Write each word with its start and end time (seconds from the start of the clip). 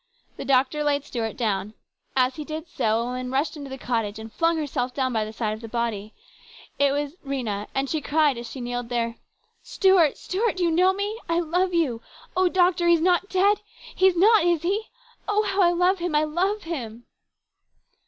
The 0.35 0.45
doctor 0.45 0.83
laid 0.83 1.05
Stuart 1.05 1.37
down. 1.37 1.75
As 2.15 2.35
he 2.37 2.43
did 2.43 2.67
so, 2.67 3.01
a 3.01 3.05
woman 3.05 3.29
rushed 3.29 3.55
into 3.55 3.69
the 3.69 3.77
cottage 3.77 4.17
and 4.17 4.33
flung 4.33 4.57
herself 4.57 4.95
down 4.95 5.13
by 5.13 5.23
the 5.23 5.31
side 5.31 5.53
of 5.53 5.61
the 5.61 5.67
body. 5.67 6.15
It 6.79 6.91
was 6.91 7.17
Rhena, 7.17 7.67
and 7.75 7.87
she 7.87 8.01
cried 8.01 8.35
as 8.39 8.49
she 8.49 8.61
kneeled 8.61 8.89
there:" 8.89 9.17
Stuart! 9.73 10.17
Stuart! 10.17 10.57
Do 10.57 10.63
you 10.63 10.71
know 10.71 10.91
me? 10.91 11.19
I 11.29 11.39
love 11.39 11.75
you! 11.75 12.01
Oh, 12.35 12.49
doctor, 12.49 12.87
he 12.87 12.95
is 12.95 12.99
not 13.01 13.29
dead! 13.29 13.61
He 13.93 14.07
is 14.07 14.17
not, 14.17 14.43
is 14.43 14.63
he? 14.63 14.85
Oh, 15.27 15.43
how 15.43 15.61
I 15.61 15.71
love 15.71 15.99
him! 15.99 16.15
I 16.15 16.23
love 16.23 16.63
him 16.63 17.05